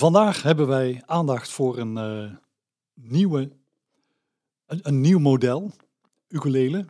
Vandaag 0.00 0.42
hebben 0.42 0.66
wij 0.66 1.02
aandacht 1.06 1.50
voor 1.50 1.78
een 1.78 1.96
uh, 1.96 2.36
nieuwe, 2.94 3.50
een, 4.66 5.00
nieuw 5.00 5.18
model, 5.18 5.72
ukulele. 6.28 6.86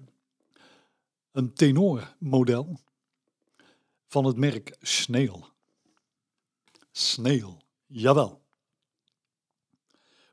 Een 1.33 1.55
tenormodel 1.55 2.81
van 4.07 4.25
het 4.25 4.37
merk 4.37 4.77
Snail. 4.81 5.49
Snail, 6.91 7.63
jawel. 7.87 8.41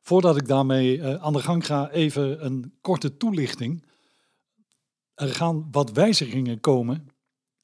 Voordat 0.02 0.38
ik 0.38 0.48
daarmee 0.48 0.98
uh, 0.98 1.14
aan 1.14 1.34
de 1.34 1.42
gang 1.42 1.66
ga, 1.66 1.90
even 1.90 2.46
een 2.46 2.78
korte 2.82 3.18
toelichting. 3.18 3.84
Er 5.14 5.36
gaan 5.36 5.68
wat 5.72 5.92
wijzigingen 5.92 6.60
komen 6.60 7.10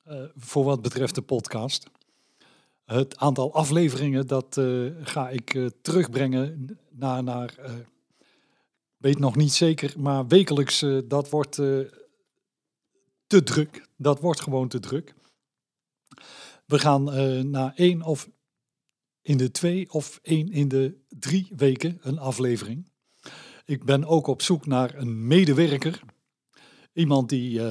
uh, 0.08 0.24
voor 0.36 0.64
wat 0.64 0.82
betreft 0.82 1.16
de 1.16 1.22
podcast. 1.22 1.90
Het 2.86 3.18
aantal 3.18 3.54
afleveringen, 3.54 4.28
dat 4.28 4.58
uh, 4.58 4.92
ga 5.02 5.30
ik 5.30 5.54
uh, 5.54 5.68
terugbrengen 5.82 6.78
naar, 6.90 7.24
naar 7.24 7.56
uh, 7.60 7.74
weet 8.98 9.20
nog 9.20 9.36
niet 9.36 9.52
zeker, 9.52 9.94
maar 9.98 10.28
wekelijks, 10.28 10.86
dat 11.08 11.30
wordt 11.30 11.56
te 13.28 13.44
druk. 13.44 13.88
Dat 13.98 14.20
wordt 14.20 14.42
gewoon 14.42 14.68
te 14.68 14.80
druk. 14.80 15.14
We 16.66 16.80
gaan 16.80 17.04
naar 17.50 17.74
één 17.76 18.02
of 18.02 18.30
in 19.22 19.38
de 19.38 19.52
twee 19.52 19.92
of 19.92 20.20
één 20.22 20.52
in 20.52 20.68
de 20.68 20.98
drie 21.10 21.52
weken 21.56 21.98
een 22.02 22.20
aflevering. 22.20 22.92
Ik 23.66 23.84
ben 23.84 24.06
ook 24.06 24.28
op 24.28 24.42
zoek 24.42 24.66
naar 24.66 24.96
een 24.96 25.28
medewerker. 25.28 26.02
Iemand 26.94 27.30
die 27.30 27.62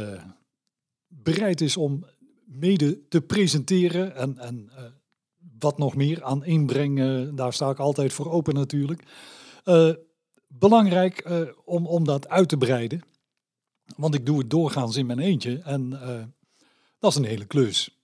bereid 1.07 1.61
is 1.61 1.77
om 1.77 2.07
mede 2.45 3.09
te 3.09 3.21
presenteren 3.21 4.17
en, 4.17 4.39
en 4.39 4.71
wat 5.63 5.79
nog 5.79 5.95
meer 5.95 6.23
aan 6.23 6.45
inbrengen, 6.45 7.35
daar 7.35 7.53
sta 7.53 7.71
ik 7.71 7.79
altijd 7.79 8.13
voor 8.13 8.31
open 8.31 8.55
natuurlijk. 8.55 9.03
Uh, 9.65 9.93
belangrijk 10.49 11.29
uh, 11.29 11.41
om, 11.65 11.87
om 11.87 12.05
dat 12.05 12.29
uit 12.29 12.49
te 12.49 12.57
breiden. 12.57 13.01
Want 13.97 14.15
ik 14.15 14.27
doe 14.27 14.39
het 14.39 14.51
doorgaans 14.51 14.97
in 14.97 15.07
mijn 15.07 15.19
eentje 15.19 15.61
en 15.65 15.91
uh, 15.93 16.23
dat 16.99 17.11
is 17.11 17.17
een 17.17 17.25
hele 17.25 17.45
klus. 17.45 18.03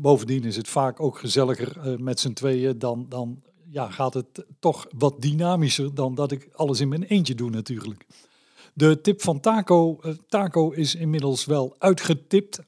Bovendien 0.00 0.44
is 0.44 0.56
het 0.56 0.68
vaak 0.68 1.00
ook 1.00 1.18
gezelliger 1.18 2.02
met 2.02 2.20
z'n 2.20 2.32
tweeën 2.32 2.78
dan, 2.78 3.06
dan 3.08 3.42
ja, 3.70 3.90
gaat 3.90 4.14
het 4.14 4.44
toch 4.58 4.86
wat 4.96 5.22
dynamischer 5.22 5.94
dan 5.94 6.14
dat 6.14 6.32
ik 6.32 6.48
alles 6.52 6.80
in 6.80 6.88
mijn 6.88 7.02
eentje 7.02 7.34
doe 7.34 7.50
natuurlijk. 7.50 8.06
De 8.74 9.00
tip 9.00 9.22
van 9.22 9.40
Taco, 9.40 10.00
Taco 10.28 10.70
is 10.70 10.94
inmiddels 10.94 11.44
wel 11.44 11.74
uitgetipt. 11.78 12.60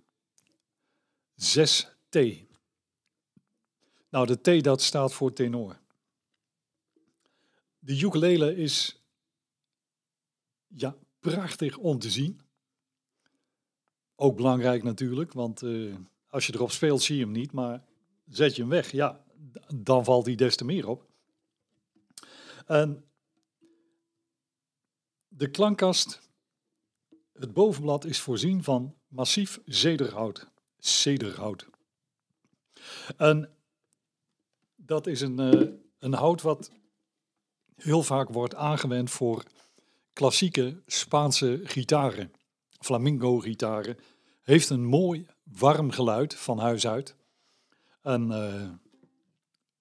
6T. 1.43 2.45
Nou, 4.11 4.27
de 4.27 4.61
T 4.61 4.65
dat 4.65 4.83
staat 4.83 5.15
voor 5.15 5.33
tenor. 5.33 5.81
De 7.87 8.01
ukulele 8.01 8.57
is 8.57 9.03
ja, 10.67 10.97
prachtig 11.21 11.77
om 11.77 11.99
te 11.99 12.11
zien. 12.11 12.41
Ook 14.15 14.37
belangrijk 14.37 14.83
natuurlijk, 14.83 15.33
want 15.33 15.63
uh, 15.63 15.97
als 16.29 16.47
je 16.47 16.55
erop 16.55 16.71
speelt 16.71 17.03
zie 17.03 17.17
je 17.17 17.23
hem 17.23 17.33
niet, 17.33 17.53
maar 17.53 17.85
zet 18.29 18.57
je 18.57 18.61
hem 18.61 18.71
weg, 18.71 18.91
ja, 18.91 19.25
dan 19.75 20.05
valt 20.05 20.27
hij 20.27 20.35
des 20.35 20.57
te 20.57 20.65
meer 20.65 20.89
op. 20.89 21.07
En 22.67 23.05
de 25.29 25.51
klankkast, 25.51 26.21
het 27.33 27.53
bovenblad 27.53 28.05
is 28.05 28.21
voorzien 28.21 28.63
van 28.65 28.95
massief 29.09 29.61
zederhout. 29.65 30.49
Zederhout. 30.79 31.67
En 33.17 33.57
dat 34.75 35.07
is 35.07 35.21
een, 35.21 35.55
uh, 35.55 35.73
een 35.99 36.15
hout 36.15 36.43
wat 36.43 36.71
heel 37.77 38.03
vaak 38.03 38.29
wordt 38.29 38.55
aangewend 38.55 39.11
voor 39.11 39.45
klassieke 40.13 40.83
Spaanse 40.87 41.61
gitaren. 41.65 42.33
Flamingo-gitaren. 42.81 43.99
Heeft 44.43 44.69
een 44.69 44.85
mooi 44.85 45.27
warm 45.43 45.91
geluid 45.91 46.35
van 46.35 46.59
huis 46.59 46.87
uit. 46.87 47.17
En 48.03 48.31
uh, 48.31 48.71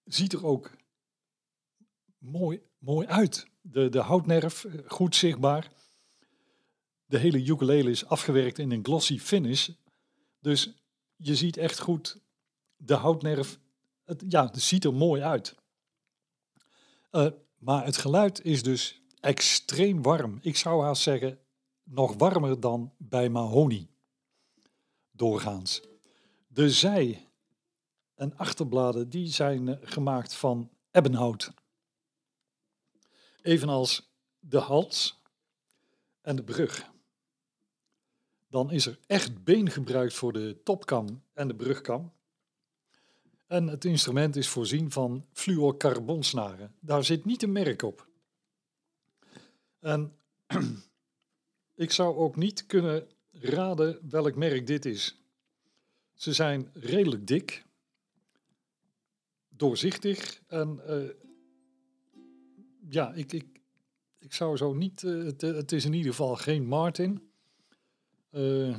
ziet 0.03 0.33
er 0.33 0.45
ook 0.45 0.71
mooi, 2.17 2.61
mooi 2.77 3.07
uit. 3.07 3.47
De, 3.61 3.89
de 3.89 3.99
houtnerf 3.99 4.65
eh, 4.65 4.73
goed 4.87 5.15
zichtbaar. 5.15 5.71
De 7.05 7.17
hele 7.17 7.45
ukulele 7.45 7.89
is 7.89 8.05
afgewerkt 8.05 8.59
in 8.59 8.71
een 8.71 8.85
glossy 8.85 9.19
finish. 9.19 9.69
Dus 10.39 10.73
je 11.15 11.35
ziet 11.35 11.57
echt 11.57 11.79
goed 11.79 12.17
de 12.75 12.93
houtnerf. 12.93 13.59
Het, 14.03 14.23
ja, 14.27 14.45
het 14.45 14.61
ziet 14.61 14.83
er 14.83 14.93
mooi 14.93 15.21
uit. 15.21 15.55
Uh, 17.11 17.27
maar 17.65 17.85
het 17.85 17.97
geluid 17.97 18.43
is 18.43 18.63
dus 18.63 19.01
extreem 19.19 20.01
warm. 20.01 20.37
Ik 20.41 20.55
zou 20.55 20.83
haast 20.83 21.01
zeggen, 21.01 21.39
nog 21.83 22.15
warmer 22.15 22.59
dan 22.59 22.93
bij 22.97 23.29
mahonie. 23.29 23.89
Doorgaans. 25.11 25.81
De 26.47 26.69
zij- 26.69 27.29
en 28.15 28.37
achterbladen 28.37 29.09
die 29.09 29.27
zijn 29.27 29.67
eh, 29.67 29.77
gemaakt 29.81 30.33
van 30.33 30.71
ebbenhout. 30.91 31.51
Evenals 33.41 34.15
de 34.39 34.57
hals 34.57 35.21
en 36.21 36.35
de 36.35 36.43
brug. 36.43 36.91
Dan 38.47 38.71
is 38.71 38.85
er 38.85 38.99
echt 39.07 39.43
been 39.43 39.69
gebruikt 39.69 40.13
voor 40.13 40.33
de 40.33 40.61
topkam 40.63 41.23
en 41.33 41.47
de 41.47 41.55
brugkam. 41.55 42.13
En 43.47 43.67
het 43.67 43.85
instrument 43.85 44.35
is 44.35 44.47
voorzien 44.47 44.91
van 44.91 45.25
fluorcarbonsnaren. 45.31 46.75
Daar 46.79 47.03
zit 47.03 47.25
niet 47.25 47.43
een 47.43 47.51
merk 47.51 47.81
op. 47.81 48.07
En 49.79 50.15
ik 51.85 51.91
zou 51.91 52.15
ook 52.15 52.35
niet 52.35 52.65
kunnen 52.65 53.07
raden 53.31 53.99
welk 54.09 54.35
merk 54.35 54.67
dit 54.67 54.85
is. 54.85 55.19
Ze 56.13 56.33
zijn 56.33 56.69
redelijk 56.73 57.27
dik, 57.27 57.65
doorzichtig 59.49 60.41
en 60.47 60.81
uh, 60.87 61.09
ja, 62.89 63.13
ik, 63.13 63.33
ik, 63.33 63.61
ik 64.19 64.33
zou 64.33 64.57
zo 64.57 64.73
niet. 64.73 65.03
Uh, 65.03 65.25
het, 65.25 65.41
het, 65.41 65.71
is 65.71 65.85
in 65.85 65.93
ieder 65.93 66.11
geval 66.11 66.35
geen 66.35 66.65
Martin. 66.67 67.29
Uh, 68.31 68.77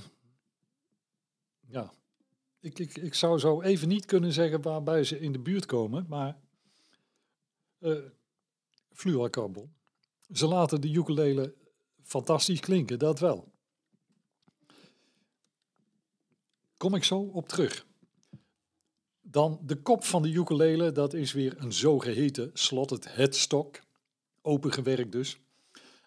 ja, 1.66 1.92
ik, 2.66 2.78
ik, 2.78 2.96
ik 2.96 3.14
zou 3.14 3.38
zo 3.38 3.62
even 3.62 3.88
niet 3.88 4.04
kunnen 4.04 4.32
zeggen 4.32 4.62
waarbij 4.62 5.04
ze 5.04 5.20
in 5.20 5.32
de 5.32 5.38
buurt 5.38 5.66
komen, 5.66 6.06
maar 6.08 6.38
uh. 7.80 8.04
Ze 10.32 10.46
laten 10.46 10.80
de 10.80 10.92
ukulele 10.92 11.54
fantastisch 12.02 12.60
klinken, 12.60 12.98
dat 12.98 13.18
wel. 13.18 13.52
kom 16.76 16.94
ik 16.94 17.04
zo 17.04 17.18
op 17.18 17.48
terug. 17.48 17.86
Dan 19.20 19.60
de 19.62 19.82
kop 19.82 20.04
van 20.04 20.22
de 20.22 20.32
ukulele, 20.32 20.92
dat 20.92 21.14
is 21.14 21.32
weer 21.32 21.54
een 21.58 21.72
zogeheten 21.72 22.50
slotted 22.54 23.14
headstock. 23.14 23.80
Opengewerkt 24.42 25.12
dus. 25.12 25.38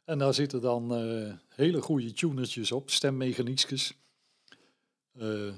En 0.05 0.17
daar 0.17 0.33
zitten 0.33 0.61
dan 0.61 1.03
uh, 1.03 1.33
hele 1.47 1.81
goede 1.81 2.13
tunertjes 2.13 2.71
op, 2.71 2.89
stemmechaniekjes. 2.89 3.93
Uh, 5.13 5.53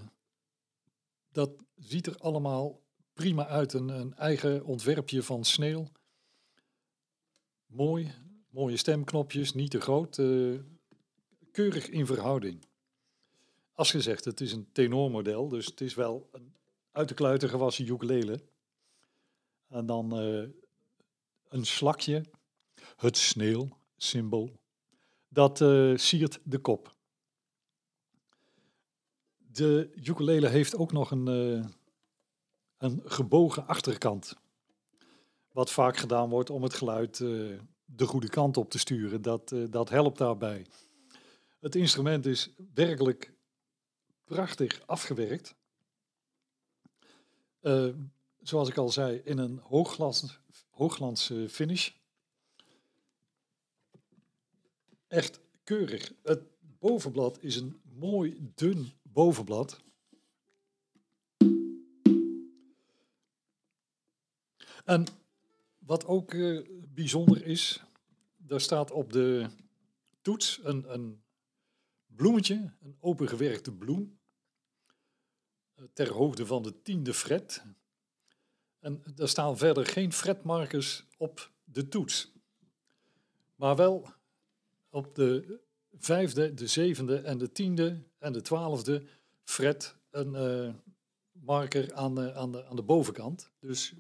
dat 1.32 1.52
ziet 1.76 2.06
er 2.06 2.18
allemaal 2.18 2.82
prima 3.14 3.48
uit. 3.48 3.74
Een, 3.74 3.90
een 3.90 4.16
eigen 4.16 4.66
ontwerpje 4.66 5.24
van 5.24 5.44
Sneeuw. 5.44 5.88
Mooi, 7.66 8.12
mooie 8.50 8.78
stemknopjes, 8.78 9.54
niet 9.54 9.72
te 9.72 9.82
groot. 9.82 10.18
Uh, 10.18 10.60
keurig 11.52 11.90
in 11.90 12.06
verhouding. 12.06 12.66
Als 13.74 13.92
gezegd, 13.92 14.26
het 14.26 14.42
is 14.42 14.52
een 14.52 14.70
tenormodel, 14.72 15.48
dus 15.48 15.66
het 15.66 15.82
is 15.82 15.94
wel 15.94 16.30
een 16.32 16.54
uit 16.92 17.08
de 17.08 17.14
kluiten 17.14 17.50
gewassen 17.50 17.88
ukulele. 17.88 18.40
En 19.68 19.86
dan 19.86 20.24
uh, 20.24 20.50
een 21.50 21.66
slakje, 21.66 22.26
het 22.96 23.18
sneeuwsymbool, 23.18 24.60
dat 25.28 25.62
uh, 25.62 25.98
siert 25.98 26.40
de 26.44 26.60
kop. 26.60 26.96
De 29.52 29.92
ukulele 29.96 30.48
heeft 30.48 30.76
ook 30.76 30.92
nog 30.92 31.12
een, 31.12 31.28
uh, 31.28 31.66
een 32.78 33.02
gebogen 33.06 33.68
achterkant. 33.68 34.36
Wat 35.52 35.72
vaak 35.72 35.98
gedaan 35.98 36.30
wordt 36.30 36.50
om 36.50 36.64
het 36.64 36.74
geluid 36.74 37.18
de 37.18 38.06
goede 38.06 38.30
kant 38.30 38.58
op 38.58 38.70
te 38.70 38.80
sturen. 38.80 39.22
Dat, 39.22 39.56
dat 39.70 39.90
helpt 39.90 40.18
daarbij. 40.18 40.66
Het 41.60 41.76
instrument 41.76 42.26
is 42.26 42.50
werkelijk 42.74 43.34
prachtig 44.24 44.82
afgewerkt. 44.86 45.56
Zoals 48.42 48.70
ik 48.70 48.78
al 48.78 48.90
zei, 48.90 49.22
in 49.24 49.38
een 49.38 49.58
hoogglans, 49.58 50.40
hoogglans 50.70 51.34
finish. 51.50 51.90
Echt 55.08 55.40
keurig. 55.64 56.12
Het 56.24 56.42
bovenblad 56.80 57.38
is 57.42 57.56
een 57.56 57.82
mooi 57.84 58.52
dun 58.56 58.94
bovenblad. 59.14 59.82
En 64.86 65.06
wat 65.78 66.06
ook 66.06 66.34
uh, 66.34 66.68
bijzonder 66.94 67.46
is, 67.46 67.84
daar 68.38 68.62
staat 68.62 68.92
op 68.92 69.14
de 69.14 69.50
toets 70.22 70.60
een, 70.64 70.94
een 70.94 71.24
bloemetje, 72.06 72.74
een 72.82 72.98
opengewerkte 73.00 73.72
bloem 73.72 74.20
ter 75.94 76.12
hoogte 76.12 76.46
van 76.46 76.64
de 76.64 76.82
tiende 76.82 77.14
fret. 77.14 77.64
En 78.80 79.04
er 79.16 79.30
staan 79.30 79.58
verder 79.58 79.86
geen 79.86 80.14
fretmarkers 80.14 81.08
op 81.18 81.52
de 81.64 81.88
toets. 81.88 82.32
Maar 83.56 83.76
wel 83.76 84.14
op 84.90 85.16
de 85.16 85.60
vijfde, 85.92 86.54
de 86.54 86.68
zevende 86.68 87.18
en 87.18 87.38
de 87.38 87.52
tiende 87.52 88.04
en 88.22 88.34
de 88.34 88.42
twaalfde 88.42 89.04
fret 89.44 89.96
een 90.12 90.34
uh, 90.34 90.74
marker 91.32 91.94
aan 91.94 92.16
de, 92.16 92.34
aan, 92.34 92.52
de, 92.52 92.66
aan 92.66 92.76
de 92.76 92.82
bovenkant. 92.82 93.52
Dus 93.60 93.94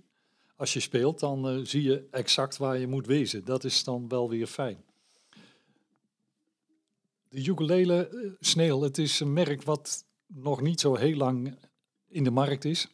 als 0.56 0.74
je 0.74 0.80
speelt, 0.80 1.20
dan 1.20 1.58
uh, 1.58 1.66
zie 1.66 1.84
je 1.84 2.08
exact 2.12 2.58
waar 2.58 2.78
je 2.78 2.88
moet 2.88 3.06
wezen. 3.06 3.46
Dat 3.46 3.64
is 3.64 3.84
dan 3.84 4.08
wel 4.08 4.30
weer 4.30 4.48
fijn. 4.48 4.84
De 7.30 7.46
ukulele 7.46 8.38
uh, 8.56 8.82
het 8.82 8.98
is 8.98 9.20
een 9.20 9.34
merk 9.34 9.64
wat 9.64 10.06
nog 10.26 10.62
niet 10.62 10.80
zo 10.80 10.96
heel 10.96 11.16
lang 11.16 11.58
in 12.08 12.24
de 12.24 12.32
markt 12.32 12.66
is. 12.66 12.88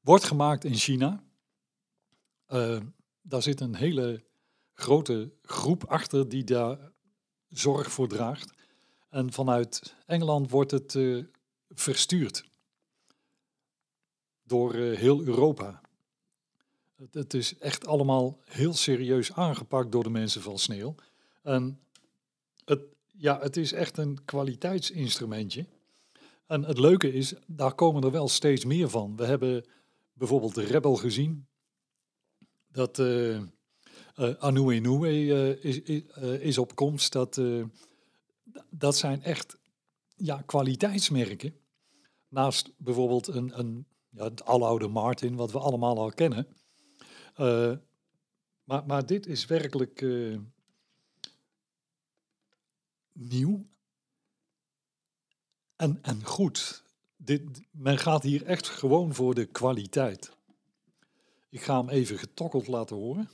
Wordt 0.00 0.24
gemaakt 0.24 0.64
in 0.64 0.74
China. 0.74 1.24
Daar 3.22 3.42
zit 3.42 3.60
een 3.60 3.74
hele 3.74 4.24
grote 4.72 5.32
groep 5.42 5.84
achter 5.84 6.28
die 6.28 6.44
daar 6.44 6.92
zorg 7.48 7.92
voor 7.92 8.08
draagt. 8.08 8.55
En 9.08 9.32
vanuit 9.32 9.94
Engeland 10.06 10.50
wordt 10.50 10.70
het 10.70 10.94
uh, 10.94 11.24
verstuurd 11.68 12.44
door 14.42 14.74
uh, 14.74 14.96
heel 14.96 15.22
Europa. 15.22 15.80
Het, 16.96 17.14
het, 17.14 17.34
is 17.34 17.58
echt 17.58 17.86
allemaal 17.86 18.38
heel 18.44 18.74
serieus 18.74 19.32
aangepakt 19.32 19.92
door 19.92 20.02
de 20.02 20.10
mensen 20.10 20.42
van 20.42 20.58
Sneeuw. 20.58 20.94
En 21.42 21.80
het, 22.64 22.80
ja, 23.16 23.40
het 23.40 23.56
is 23.56 23.72
echt 23.72 23.98
een 23.98 24.24
kwaliteitsinstrumentje. 24.24 25.66
En 26.46 26.64
het 26.64 26.78
leuke 26.78 27.12
is, 27.12 27.34
daar 27.46 27.74
komen 27.74 28.02
er 28.02 28.10
wel 28.10 28.28
steeds 28.28 28.64
meer 28.64 28.90
van. 28.90 29.16
We 29.16 29.24
hebben 29.24 29.64
bijvoorbeeld 30.12 30.54
de 30.54 30.64
Rebel 30.64 30.96
gezien. 30.96 31.46
Dat 32.68 32.98
uh, 32.98 33.36
uh, 33.36 34.34
Anu 34.38 34.70
uh, 34.70 35.64
is, 35.64 35.80
is, 36.40 36.58
op 36.58 36.74
komst. 36.74 37.12
Dat, 37.12 37.40
dat 38.70 38.96
zijn 38.96 39.22
echt 39.22 39.58
ja, 40.16 40.42
kwaliteitsmerken. 40.46 41.54
Naast 42.28 42.72
bijvoorbeeld 42.76 43.26
een, 43.26 43.58
een, 43.58 43.86
ja, 44.10 44.24
het 44.24 44.44
aloude 44.44 44.88
Martin, 44.88 45.36
wat 45.36 45.52
we 45.52 45.58
allemaal 45.58 45.98
al 45.98 46.10
kennen. 46.10 46.46
maar, 48.64 48.86
maar 48.86 49.06
dit 49.06 49.26
is 49.26 49.46
werkelijk 49.46 50.00
nieuw 53.12 53.66
en, 55.76 55.98
en 56.02 56.24
goed. 56.24 56.84
Dit, 57.16 57.42
men 57.70 57.98
gaat 57.98 58.22
hier 58.22 58.44
echt 58.44 58.68
gewoon 58.68 59.14
voor 59.14 59.34
de 59.34 59.44
kwaliteit. 59.44 60.30
Ik 61.50 61.62
ga 61.62 61.78
hem 61.78 61.88
even 61.88 62.18
getokkeld 62.18 62.66
laten 62.66 62.96
horen. 62.96 63.30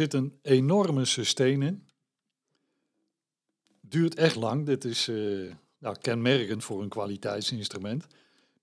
Zit 0.00 0.14
een 0.14 0.38
enorme 0.42 1.04
sustain 1.04 1.62
in. 1.62 1.88
Duurt 3.80 4.14
echt 4.14 4.36
lang. 4.36 4.66
Dit 4.66 4.84
is 4.84 5.08
uh, 5.08 5.52
nou, 5.78 5.96
kenmerkend 6.00 6.64
voor 6.64 6.82
een 6.82 6.88
kwaliteitsinstrument. 6.88 8.06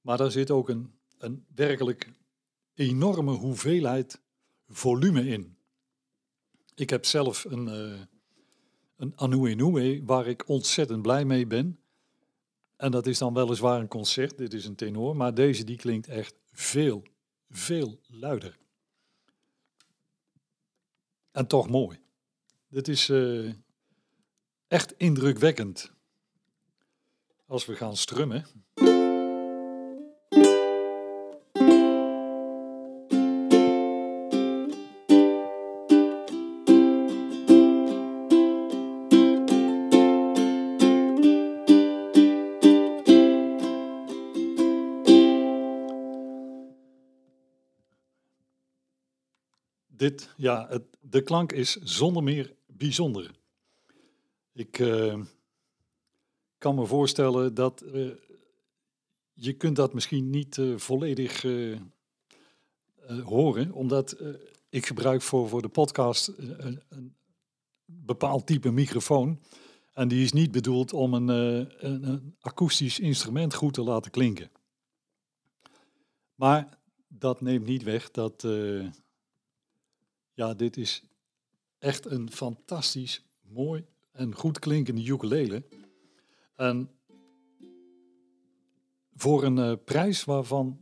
Maar 0.02 0.18
daar 0.18 0.32
zit 0.32 0.52
ook 0.52 0.70
een, 0.70 0.92
een 1.18 1.46
werkelijk 1.56 2.12
enorme 2.74 3.32
hoeveelheid 3.32 4.22
volume 4.68 5.28
in. 5.28 5.58
Ik 6.76 6.90
heb 6.90 7.06
zelf 7.06 7.46
een, 7.46 7.68
uh, 7.68 8.00
een 8.96 9.14
Anu 9.16 10.02
waar 10.06 10.28
ik 10.28 10.50
ontzettend 10.50 11.02
blij 11.02 11.26
mee 11.26 11.48
ben. 11.48 11.80
En 12.76 12.92
dat 12.92 13.08
is 13.08 13.18
dan 13.18 13.34
weliswaar 13.34 13.80
een 13.80 13.88
concert, 13.88 14.38
dit 14.38 14.54
is 14.54 14.66
een 14.66 14.76
tenor, 14.76 15.16
maar 15.16 15.34
deze 15.34 15.64
die 15.64 15.78
klinkt 15.78 16.08
echt 16.08 16.36
veel, 16.52 17.04
veel 17.50 18.00
luider. 18.08 18.58
En 21.38 21.48
toch 21.48 21.70
mooi. 21.70 22.00
Dit 22.70 22.88
is 22.88 23.10
uh, 23.10 23.53
echt 24.67 24.94
indrukwekkend 24.98 25.91
als 27.48 27.65
we 27.65 27.75
gaan 27.75 27.98
strummen. 27.98 28.46
Dit, 49.98 50.34
ja, 50.36 50.68
het, 50.70 50.84
de 51.01 51.22
klank 51.22 51.51
is 51.51 51.75
zonder 51.75 52.24
meer 52.24 52.56
bijzonder. 52.66 53.32
Ik, 54.54 54.80
uh, 54.80 55.22
kan 56.58 56.75
me 56.75 56.86
voorstellen 56.86 57.54
dat 57.54 57.84
uh, 57.84 58.12
je 59.34 59.54
kunt 59.54 59.75
dat 59.75 59.94
misschien 59.94 60.30
niet 60.30 60.58
uh, 60.58 60.77
volledig 60.77 61.46
horen, 63.24 63.72
omdat 63.72 64.16
ik 64.70 64.86
gebruik 64.86 65.22
voor, 65.22 65.50
voor 65.50 65.62
de 65.62 65.68
podcast 65.68 66.27
een, 66.38 66.82
een, 66.89 67.16
bepaald 67.86 68.48
type 68.48 68.72
microfoon. 68.72 69.42
En 69.94 70.08
die 70.08 70.24
is 70.24 70.32
niet 70.32 70.51
bedoeld 70.51 70.94
om 70.94 71.13
een, 71.13 71.27
een 71.86 72.36
akoestisch 72.39 73.00
instrument 73.00 73.54
goed 73.54 73.74
te 73.74 73.82
laten 73.82 74.12
klinken. 74.12 74.51
Maar 76.36 76.80
dat 77.08 77.42
neemt 77.42 77.66
niet 77.66 77.84
weg 77.84 78.12
dat, 78.12 78.44
ja, 80.38 80.53
dit 80.53 80.77
is 80.77 81.03
echt 81.79 82.06
een 82.06 82.32
fantastisch 82.32 83.25
mooi 83.41 83.86
en 84.12 84.36
goed 84.36 84.60
klinkende 84.60 85.03
ukulele. 85.03 85.63
En 86.56 86.89
voor 89.15 89.44
een 89.44 89.58
eh, 89.58 89.74
prijs 89.86 90.24
waarvan 90.24 90.79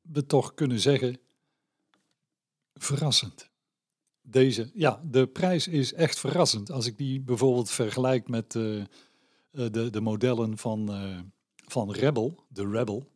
we 0.00 0.26
toch 0.26 0.54
kunnen 0.54 0.80
zeggen 0.80 1.18
verrassend. 2.74 3.50
Deze, 4.20 4.70
ja, 4.74 5.02
de 5.04 5.26
prijs 5.26 5.68
is 5.68 5.92
echt 5.92 6.18
verrassend. 6.18 6.70
Als 6.70 6.86
ik 6.86 6.96
die 6.96 7.20
bijvoorbeeld 7.20 7.70
vergelijk 7.70 8.28
met 8.28 8.54
eh, 8.54 8.80
eh, 8.80 8.86
de, 9.50 9.90
de 9.90 10.00
modellen 10.00 10.58
van, 10.58 10.90
van 11.66 11.92
Rebel, 11.92 12.44
de 12.48 12.68
Rebel. 12.70 13.08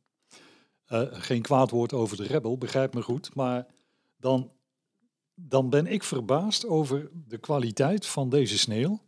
Geen 1.12 1.42
kwaad 1.42 1.70
woord 1.70 1.92
over 1.92 2.16
de 2.16 2.26
Rebel, 2.26 2.58
begrijp 2.58 2.94
me 2.94 3.02
goed. 3.02 3.34
Maar 3.34 3.66
dan, 4.16 4.50
dan 5.34 5.70
ben 5.70 5.86
ik 5.86 6.02
verbaasd 6.02 6.66
over 6.66 7.10
de 7.28 7.38
kwaliteit 7.38 8.06
van 8.06 8.28
deze 8.28 8.58
sneeuw. 8.58 9.00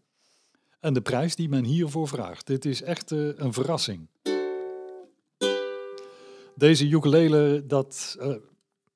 En 0.81 0.95
de 0.95 1.03
prijs 1.03 1.37
die 1.37 1.49
men 1.49 1.65
hiervoor 1.65 2.09
vraagt. 2.09 2.47
Dit 2.47 2.65
is 2.65 2.83
echt 2.83 3.13
eh, 3.13 3.39
een 3.39 3.53
verrassing. 3.53 4.09
Deze 6.55 6.89
ukulele, 6.89 7.67
dat 7.67 8.17
eh, 8.19 8.37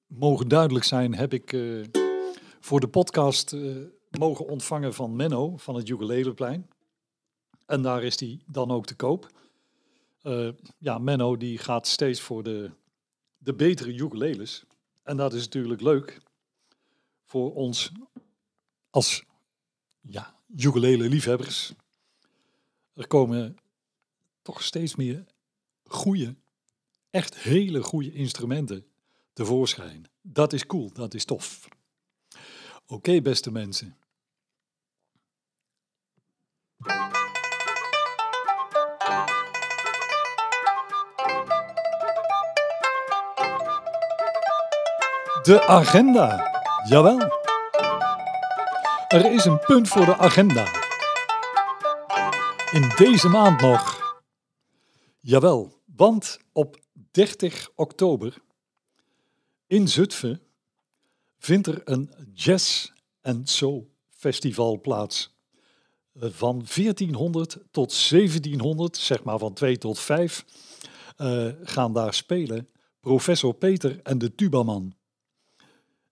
mogen 0.06 0.48
duidelijk 0.48 0.84
zijn, 0.84 1.14
heb 1.14 1.32
ik 1.32 1.52
eh, 1.52 1.84
voor 2.60 2.80
de 2.80 2.88
podcast 2.88 3.56
mogen 4.18 4.46
ontvangen 4.46 4.94
van 4.94 5.16
Menno 5.16 5.56
van 5.56 5.74
het 5.74 5.88
Ukuleleplein. 5.88 6.70
En 7.66 7.82
daar 7.82 8.02
is 8.02 8.16
die 8.16 8.42
dan 8.46 8.70
ook 8.70 8.86
te 8.86 8.96
koop. 8.96 9.28
Ja, 10.78 10.98
Menno 10.98 11.36
die 11.36 11.58
gaat 11.58 11.86
steeds 11.86 12.20
voor 12.20 12.42
de, 12.42 12.70
de 13.38 13.54
betere 13.54 13.92
ukuleles. 13.92 14.64
En 15.02 15.16
dat 15.16 15.32
is 15.32 15.42
natuurlijk 15.42 15.80
leuk 15.80 16.20
voor 17.28 17.54
ons 17.54 17.92
als 18.90 19.24
ja, 20.00 20.34
ukulele 20.56 21.08
liefhebbers. 21.08 21.72
Er 22.94 23.06
komen 23.06 23.56
toch 24.42 24.62
steeds 24.62 24.96
meer 24.96 25.24
goede, 25.84 26.34
echt 27.10 27.36
hele 27.36 27.82
goede 27.82 28.12
instrumenten 28.12 28.86
tevoorschijn. 29.32 30.06
Dat 30.22 30.52
is 30.52 30.66
cool, 30.66 30.92
dat 30.92 31.14
is 31.14 31.24
tof. 31.24 31.68
Oké, 32.86 33.20
beste 33.20 33.50
mensen. 33.50 33.96
De 45.42 45.66
agenda. 45.66 46.57
Jawel. 46.88 47.18
Er 49.08 49.32
is 49.32 49.44
een 49.44 49.58
punt 49.58 49.88
voor 49.88 50.04
de 50.04 50.16
agenda. 50.16 50.64
In 52.72 52.92
deze 52.96 53.28
maand 53.28 53.60
nog. 53.60 54.00
Jawel, 55.20 55.72
want 55.96 56.38
op 56.52 56.78
30 57.10 57.70
oktober 57.74 58.34
in 59.66 59.88
Zutphen 59.88 60.40
vindt 61.38 61.66
er 61.66 61.80
een 61.84 62.10
Jazz 62.34 62.90
and 63.22 63.48
Soul 63.48 63.90
Festival 64.08 64.80
plaats. 64.80 65.36
Van 66.14 66.66
1400 66.74 67.58
tot 67.70 68.08
1700, 68.08 68.96
zeg 68.96 69.24
maar 69.24 69.38
van 69.38 69.52
2 69.52 69.78
tot 69.78 69.98
5, 69.98 70.44
eh, 71.16 71.48
gaan 71.62 71.92
daar 71.92 72.14
spelen 72.14 72.68
professor 73.00 73.54
Peter 73.54 74.00
en 74.02 74.18
de 74.18 74.34
tubaman. 74.34 74.97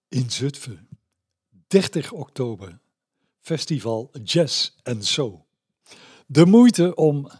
In 0.09 0.31
Zutphen, 0.31 0.89
30 1.67 2.13
oktober, 2.13 2.79
festival 3.41 4.11
Jazz 4.25 4.71
and 4.83 5.05
Soul. 5.05 5.47
De 6.27 6.47
moeite 6.47 6.95
om, 6.95 7.31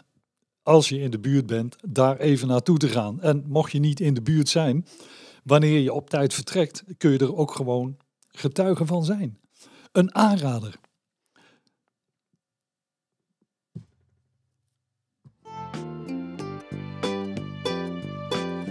als 0.63 0.89
je 0.89 0.99
in 0.99 1.11
de 1.11 1.19
buurt 1.19 1.47
bent, 1.47 1.77
daar 1.89 2.17
even 2.17 2.49
naartoe 2.49 2.79
te 2.79 2.89
gaan. 2.89 3.21
En 3.21 3.45
mocht 3.47 3.73
je 3.73 3.79
niet 3.79 4.01
in 4.01 4.15
de 4.15 4.23
buurt 4.23 4.49
zijn, 4.49 4.87
wanneer 5.45 5.79
je 5.79 5.93
op 5.93 6.11
tijd 6.11 6.35
vertrekt, 6.35 6.85
kun 6.99 7.11
je 7.11 7.19
er 7.19 7.37
ook 7.37 7.55
gewoon 7.55 7.97
getuige 8.29 8.87
van 8.87 9.05
zijn. 9.05 9.39
Een 9.93 10.15
aanrader. 10.15 10.79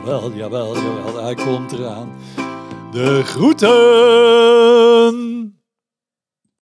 Jawel, 0.09 0.33
jawel, 0.33 0.75
jawel, 0.75 1.23
hij 1.25 1.35
komt 1.35 1.73
eraan. 1.73 2.13
De 2.91 3.23
groeten! 3.25 4.98